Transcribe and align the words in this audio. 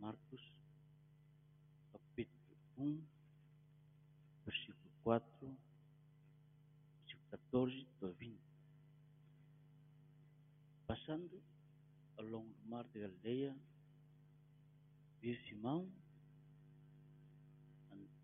Marcos, 0.00 0.40
capítulo 1.92 2.56
1, 2.78 3.04
versículo 4.46 4.90
4, 5.04 5.58
versículo 7.04 7.28
14 7.30 7.86
a 8.02 8.06
20. 8.06 8.40
Passando 10.86 11.42
ao 12.16 12.24
longo 12.24 12.50
do 12.54 12.68
mar 12.70 12.84
de 12.88 12.98
Galileia, 12.98 13.54
viu 15.20 15.36
Simão 15.48 15.86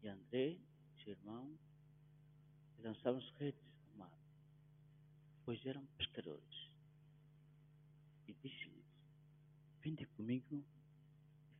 e 0.02 0.08
André, 0.08 0.56
seu 1.04 1.12
irmão, 1.12 1.58
e 2.78 2.82
lançavam-se 2.82 3.30
redes 3.38 3.60
ao 3.90 3.98
mar, 3.98 4.18
pois 5.44 5.64
eram 5.66 5.84
pescadores. 5.98 6.70
E 8.26 8.32
disse-lhes: 8.32 8.86
Vinde 9.82 10.06
comigo 10.06 10.64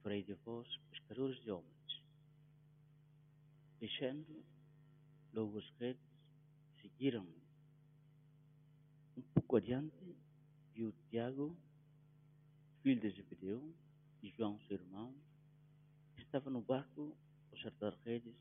farei 0.05 0.23
de 0.23 0.35
vós 0.35 0.69
pescadores 0.91 1.41
de 1.41 1.51
homens. 1.51 2.05
Deixando 3.81 4.45
as 5.35 5.71
redes, 5.81 6.03
seguiram-me. 6.83 7.43
Um 9.17 9.23
pouco 9.33 9.57
adiante, 9.57 10.15
viu 10.75 10.93
Tiago, 11.09 11.57
filho 12.83 13.01
de 13.01 13.17
Zebedeu, 13.17 13.75
e 14.23 14.29
João, 14.33 14.61
seu 14.69 14.77
irmão, 14.77 15.15
estava 16.19 16.51
no 16.51 16.61
barco 16.61 17.17
a 17.51 17.57
acertar 17.57 17.99
redes, 18.05 18.37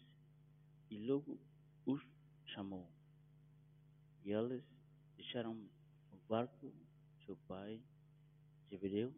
e 0.89 0.97
logo 1.07 1.39
os 1.85 2.01
chamou. 2.45 2.91
E 4.25 4.31
eles 4.31 4.63
deixaram 5.15 5.53
o 6.11 6.17
barco, 6.27 6.73
seu 7.25 7.37
pai, 7.47 7.81
Zebedeu, 8.69 9.13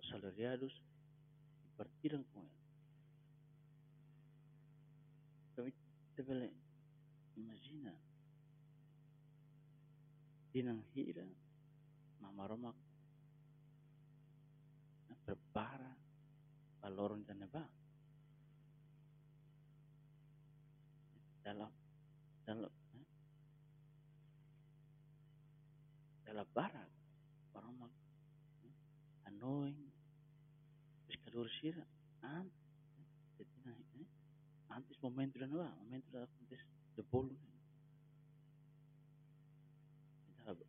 com 0.00 0.06
os 0.06 0.14
assalariados, 0.14 0.72
e 1.64 1.76
partiram 1.76 2.24
com 2.32 2.40
ele. 2.40 2.60
Também, 6.16 6.52
imagina, 7.36 7.94
dinanghira, 10.52 11.26
mamaroma, 12.20 12.74
prepara 15.24 15.96
balorong 16.80 17.24
dan 17.24 17.38
neba. 17.38 17.64
Dalam 21.40 21.72
dalam 22.44 22.70
eh, 22.98 23.06
dalam 26.26 26.46
barat 26.52 26.90
orang 27.54 27.88
eh, 28.66 28.74
annoying 29.30 29.89
surgir 31.40 31.74
antes 32.20 32.52
de 33.38 33.44
¿eh? 33.72 34.06
antes 34.68 35.02
momento 35.02 35.38
de 35.38 35.46
nuevo, 35.46 35.70
momento 35.76 36.10
de 36.12 36.22
antes 36.22 36.60
de 36.96 37.02
bol. 37.10 37.30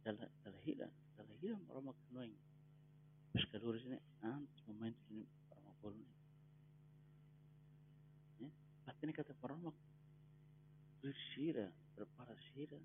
Dalahilan, 0.06 0.92
dalahilan 1.18 1.62
para 1.68 1.82
maknuin. 1.82 2.38
Pescador 3.34 3.80
sini 3.82 3.96
¿eh? 3.96 4.02
antes 4.22 4.68
momento 4.68 5.00
ini 5.10 5.28
para 5.50 5.60
makbul. 5.60 5.96
Ya, 8.40 8.48
pasti 8.86 9.04
ini 9.04 9.14
kata 9.14 9.34
para 9.44 9.56
mak 9.60 9.76
bersira, 11.04 11.68
berparasira. 11.98 12.80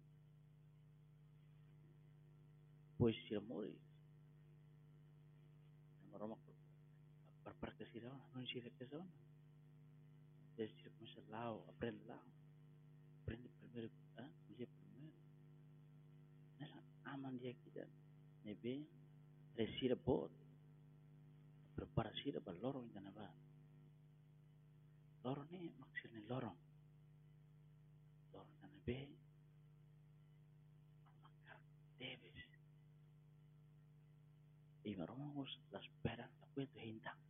Poesia 2.98 3.39
mori, 3.41 3.77
कोणाशी 8.36 8.61
रखते 8.61 8.85
जाओ 8.86 9.01
ना 9.01 9.17
जैसे 10.57 10.91
मुझे 11.01 11.20
लाओ 11.33 11.55
aprende 11.73 12.05
lao 12.08 12.24
aprende 13.20 13.48
primero 13.61 13.89
¿eh? 14.23 14.27
मुझे 14.48 14.67
primero 14.73 15.14
nella 16.58 16.83
amandia 17.13 17.52
kita 17.63 17.85
nebe 18.45 18.74
resira 19.61 19.97
bot 20.08 20.35
preparasira 21.77 22.42
ba 22.48 22.52
lorong 22.63 22.91
dana 22.97 23.13
ba 23.19 23.29
lorong 25.24 25.48
ni 25.53 25.70
maksudnya 25.80 26.20
lorong 26.33 26.58
lorong 28.35 28.58
dana 28.61 28.79
be 28.89 28.98
maka 31.24 31.57
debes. 32.03 32.45
Y 34.85 34.92
maromos 35.01 35.51
la 35.73 35.80
esperan 35.86 36.30
la 36.41 36.47
cuenta 36.55 36.85
hintang 36.91 37.24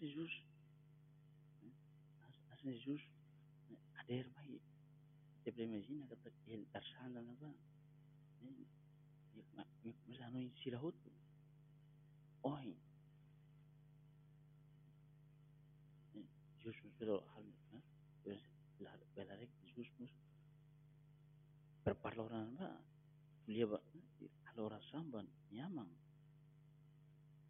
hinta. 0.00 0.06
Así 0.06 0.08
Jesus, 0.08 0.32
así 2.52 2.78
Jesus, 2.78 3.02
ader 3.98 4.30
mai, 4.34 4.60
te 5.44 5.62
imagina 5.62 6.06
kata 6.06 6.30
el 6.46 6.66
tarsana 6.66 7.22
na 7.22 7.34
ba? 7.34 7.52
Mas 10.06 10.20
ano 10.20 10.38
yung 10.38 10.54
sirahot? 10.62 10.94
Oy, 12.42 12.76
Jesus 16.62 16.92
pero 16.98 17.24
hal, 17.34 17.44
pues 18.22 18.40
la 18.78 18.92
velarek 19.16 19.50
Jesus 19.64 19.90
mus 19.98 20.10
prepara 21.82 22.20
orang 22.22 22.54
ba? 22.56 22.70
Dia 23.46 23.64
ba? 23.64 23.80
Kalau 24.44 24.68
orang 24.68 24.84
nyamang. 25.50 25.88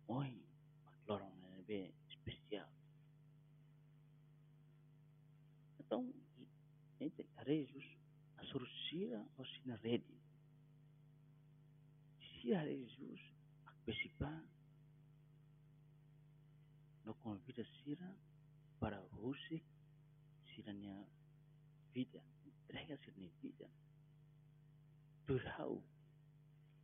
Oy, 0.07 0.48
desejos 7.59 7.85
a 8.37 8.45
surgir 8.45 9.11
aussi 9.37 9.61
na 9.67 9.77
rede. 9.77 10.15
Se 12.21 12.55
a 12.55 12.65
Jesus 12.65 13.21
a 13.67 13.73
participar, 13.85 14.45
não 17.05 17.15
convida 17.15 17.65
Sira 17.83 18.15
para 18.79 19.01
você, 19.13 19.63
Sira 20.55 20.73
minha 20.73 21.05
vida, 21.93 22.23
entrega 22.47 22.95
a 22.95 23.19
minha 23.19 23.31
vida. 23.43 23.69
Durau, 25.27 25.83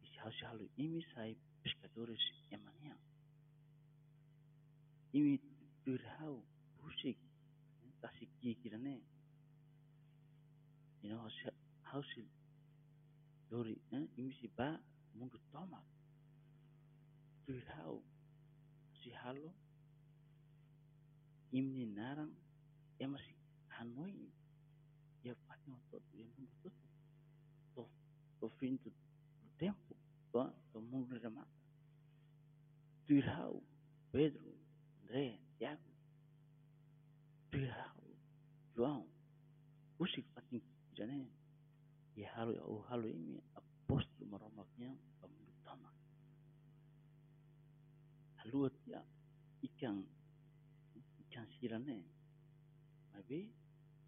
e 0.02 0.06
se 0.08 0.18
achá-lo 0.18 0.70
imi 0.76 1.04
sai 1.14 1.36
pescadores 1.62 2.20
amanhã. 2.52 2.96
Imi 5.12 5.40
durau, 5.84 6.44
você, 6.78 7.16
tá 8.00 8.12
se 8.18 8.26
que, 8.26 8.70
né? 8.76 9.00
You 11.04 11.10
know, 11.10 11.20
how 11.82 12.00
si 12.00 12.24
dori, 13.50 13.76
eh, 13.92 14.08
imi 14.16 14.32
si 14.40 14.48
ba 14.56 14.80
mundu 15.12 15.36
tomat. 15.52 15.84
Turhau, 17.44 18.00
si 19.02 19.12
halo, 19.12 19.52
imi 21.52 21.84
narang, 21.92 22.32
ya 22.98 23.06
hanoi, 23.76 24.32
ya 25.22 25.34
patnya 25.44 25.76
untuk 25.76 26.00
ya 26.16 26.24
mundu 26.24 26.56
tu, 26.64 26.72
to 27.76 27.84
to 28.40 28.48
fim 28.56 28.80
do 28.80 28.88
tempo, 29.60 29.92
to 30.32 30.40
to 30.72 30.80
mundo 30.80 31.20
da 31.20 31.28
mata. 31.28 31.52
Turhau, 33.04 33.60
Pedro, 34.10 34.56
André, 35.04 35.36
Tiago, 35.58 35.92
Turhau, 37.52 38.00
João, 38.74 39.04
usik 40.00 40.24
halu 42.34 42.50
ya 42.58 42.66
halu 42.90 43.06
ini 43.14 43.38
apostol 43.54 44.26
maromaknya 44.26 44.90
pamundu 45.22 45.54
tama. 45.62 45.90
Halu 48.42 48.66
ya 48.90 48.98
ikan 49.62 50.02
ikan 51.26 51.46
sirane, 51.54 52.02
mabe 53.14 53.54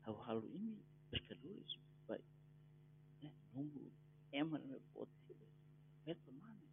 halu 0.03 0.19
halu 0.27 0.47
ini 0.51 0.75
pescadores, 1.07 1.79
baik, 2.11 2.27
eh 3.23 3.31
nunggu 3.55 3.95
eman 4.35 4.63
me 4.67 4.77
meto 6.07 6.31
mane, 6.43 6.67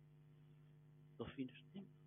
do 1.17 1.25
fim 1.37 1.45
dos 1.45 1.61
tempos. 1.69 2.01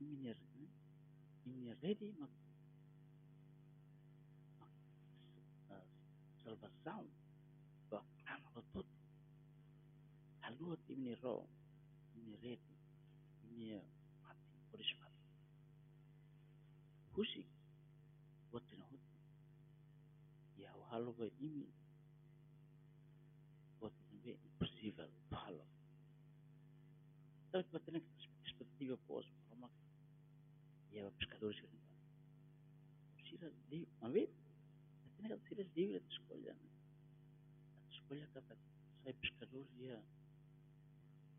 Minha, 0.00 0.32
minha 1.44 1.76
rede, 1.82 2.08
mak 2.16 2.32
salvação 6.60 7.08
ba 7.90 8.04
ama 8.26 8.62
tot 8.72 8.86
haluat 10.44 10.80
ini 10.88 11.14
ro 11.24 11.48
ini 12.14 12.36
red 12.44 12.60
ini 13.48 13.80
mati 14.22 14.56
polis 14.70 14.90
mati 15.00 15.24
husik 17.16 17.48
buat 18.52 18.64
hut 18.68 19.02
ya 20.60 20.70
halu 20.92 21.10
ba 21.16 21.26
ini 21.40 21.64
buat 23.80 23.92
nabi 24.12 24.36
impossible 24.36 25.10
halo 25.32 25.64
Então, 27.50 27.64
para 27.64 27.80
ter 27.80 28.00
perspectiva 28.44 28.96
pós 29.08 29.26
Roma, 29.50 29.68
e 30.92 31.00
a 31.00 31.10
pescadores 31.18 31.60
não 31.62 31.80
Sira 33.28 33.52
livre, 33.68 33.88
uma 34.00 34.10
vez, 34.10 34.30
Ναι, 35.20 35.32
ότι 35.32 35.52
είναι 35.52 35.66
λίγο 35.74 36.00
τα 36.00 36.10
σχόλια. 36.10 36.52
Ναι. 36.52 36.68
Τα 37.88 37.92
σχόλια 37.92 38.26
κατά 38.32 38.56
τα 39.02 39.08
επισκαλούρια 39.08 40.04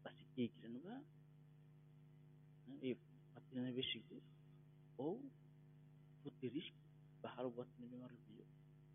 βασική 0.02 0.52
κρίνουγα, 0.60 1.04
ή 2.80 2.98
από 3.34 3.46
την 3.50 3.60
ανεβίση 3.60 4.04
ου, 4.96 5.32
που 6.24 6.32
τη 6.40 6.48
ρίσκει, 6.48 6.82
πάρω 7.22 7.48
από 7.48 7.64
την 7.64 7.84
ενημερία 7.84 8.08
ρεβιού, 8.08 8.46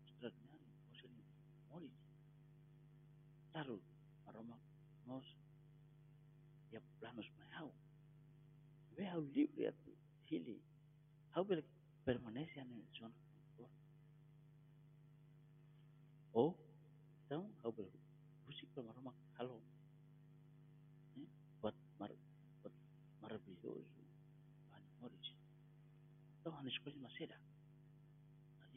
στρατιάνη, 0.05 0.67
πώς 0.87 1.01
είναι, 1.01 1.23
μόλις. 1.71 1.97
Τάρου, 3.51 3.79
αρώμα, 4.25 4.59
νός, 5.05 5.37
για 6.69 6.81
πλάνος 6.99 7.31
με 7.37 7.43
αου. 7.59 7.73
Βέ 8.95 9.07
αου 9.07 9.29
λίγο 9.33 9.51
για 9.55 9.73
τη 9.73 9.91
χείλη, 10.25 10.61
αου 11.31 11.45
πέρα, 11.45 11.63
permanece 12.07 12.61
en 12.61 12.71
el 12.71 12.87
zona. 12.97 13.26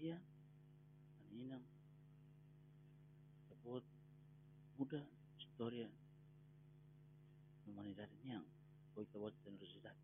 Alia, 0.01 0.17
anina, 1.29 1.61
buat 3.61 3.85
muda 4.81 4.97
historia. 5.37 5.93
Humanidade 7.69 8.17
yang 8.25 8.41
foi 8.97 9.05
tawat 9.13 9.37
generosidade. 9.45 10.01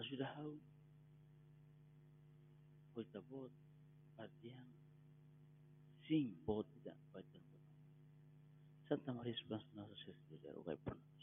Sudah. 0.00 0.32
Tahu. 0.40 0.56
Foi 2.96 3.04
tawat 3.12 3.52
partiang 4.16 4.64
sim 6.08 6.32
pode 6.48 6.72
tidak 6.80 6.96
baca 7.12 7.40
Santa 8.88 9.12
Maria 9.12 9.36
Sebelas 9.36 9.68
Nasa 9.76 9.92
Sesudara 10.00 10.56
Ugai 10.56 10.80
Pernah 10.80 11.17